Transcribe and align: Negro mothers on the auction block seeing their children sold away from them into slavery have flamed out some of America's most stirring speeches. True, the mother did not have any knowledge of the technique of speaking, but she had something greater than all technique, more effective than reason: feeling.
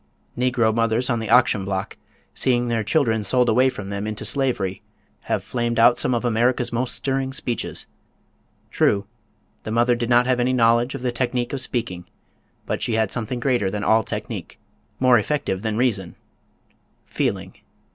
Negro 0.35 0.73
mothers 0.73 1.11
on 1.11 1.19
the 1.19 1.29
auction 1.29 1.63
block 1.63 1.95
seeing 2.33 2.69
their 2.69 2.83
children 2.83 3.21
sold 3.21 3.47
away 3.49 3.69
from 3.69 3.91
them 3.91 4.07
into 4.07 4.25
slavery 4.25 4.81
have 5.29 5.43
flamed 5.43 5.77
out 5.77 5.99
some 5.99 6.15
of 6.15 6.25
America's 6.25 6.73
most 6.73 6.95
stirring 6.95 7.31
speeches. 7.31 7.85
True, 8.71 9.05
the 9.61 9.69
mother 9.69 9.93
did 9.93 10.09
not 10.09 10.25
have 10.25 10.39
any 10.39 10.53
knowledge 10.53 10.95
of 10.95 11.03
the 11.03 11.11
technique 11.11 11.53
of 11.53 11.61
speaking, 11.61 12.05
but 12.65 12.81
she 12.81 12.95
had 12.95 13.11
something 13.11 13.39
greater 13.39 13.69
than 13.69 13.83
all 13.83 14.01
technique, 14.01 14.57
more 14.99 15.19
effective 15.19 15.61
than 15.61 15.77
reason: 15.77 16.15
feeling. 17.05 17.53